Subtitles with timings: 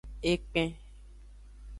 [0.31, 0.71] Ekpen.